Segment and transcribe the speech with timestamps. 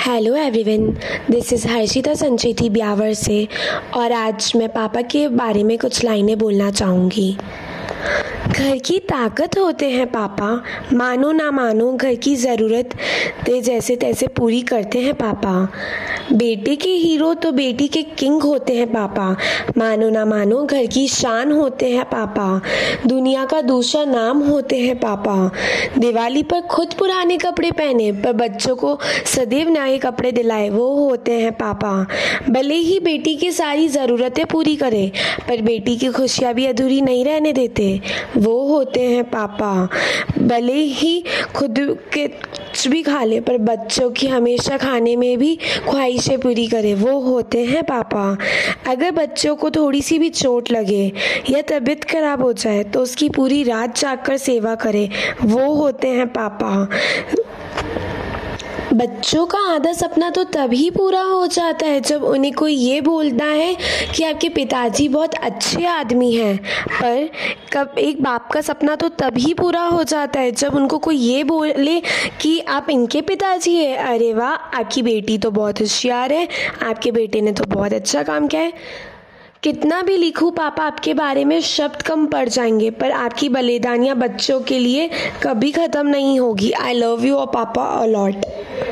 [0.00, 0.86] Hello everyone
[1.30, 3.48] this is Harshita Sancheti Beawar से,
[3.96, 7.36] और आज मैं पापा के बारे में कुछ लाइनें बोलना चाहूँगी।
[8.60, 10.62] घर की ताकत होते हैं, पापा।
[10.92, 12.90] मानो ना मानो, घर की ज़रूरत
[13.46, 15.68] ते जैसे तैसे पूरी करते हैं, पापा।
[16.32, 19.36] बेटे के हीरो तो बेटी के किंग होते हैं, पापा।
[19.78, 22.60] मानो ना मानो, घर की शान होते हैं, पापा।
[23.06, 25.50] दुनिया का दूसरा नाम होते हैं, पापा।
[25.98, 31.32] दिवाली पर खुद पुराने कपड़े पहने, पर बच्चों को सदैव नए कपड़े दिलाए, वो होते
[31.32, 32.06] हैं, पापा।
[32.50, 35.12] भले ही बेटी की सारी ज़रूरतें पूरी करे,
[35.48, 38.00] पर बेटी की खुशियाँ भी अधूरी नहीं रहने देते।
[38.36, 39.88] वो होते हैं पापा।
[40.38, 41.74] भले ही खुद
[42.12, 45.58] के कुछ भी खा ले, पर बच्चों की हमेशा खाने में भी
[45.88, 48.36] ख्वाहिशें पूरी करे। वो होते हैं पापा।
[48.88, 51.12] अगर बच्चों को थोड़ी सी भी चोट लगे
[51.50, 55.08] या तबीयत खराब हो जाए तो उसकी पूरी रात जाकर सेवा करे।
[55.44, 56.88] वो होते हैं पापा।
[59.00, 63.44] बच्चों का आधा सपना तो तभी पूरा हो जाता है जब उन्हें कोई ये बोलता
[63.44, 63.76] है
[64.16, 66.56] कि आपके पिताजी बहुत अच्छे आदमी हैं।
[66.92, 67.28] पर
[67.72, 71.44] कब एक बाप का सपना तो तभी पूरा हो जाता है जब उनको कोई ये
[71.44, 72.00] बोले
[72.40, 76.48] कि आप इनके पिताजी हैं। अरे वाह, आपकी बेटी तो बहुत होशियार है,
[76.82, 78.72] आपके बेटे ने तो बहुत अच्छा काम किया है।
[79.62, 84.60] कितना भी लिखूं, पापा आपके बारे में शब्द कम पड़ जाएँगे, पर आपकी बलिदानियाँ बच्चों
[84.60, 85.10] के लिए
[85.42, 88.46] कभी ख़त्म नहीं होगी। आई लव यू और पापा अलॉट